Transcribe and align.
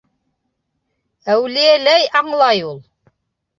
Әүлиәләй 1.35 2.09
аңлай 2.23 2.67
ул. 2.73 2.83